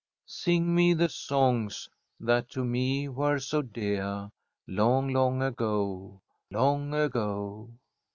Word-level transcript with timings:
"'Sing 0.25 0.73
me 0.73 0.95
the 0.95 1.07
songs 1.07 1.87
that 2.19 2.49
to 2.49 2.65
me 2.65 3.07
were 3.07 3.37
so 3.37 3.61
deah, 3.61 4.31
Long, 4.65 5.09
long 5.13 5.43
ago, 5.43 6.23
long 6.49 6.91
ago!'" 6.95 7.69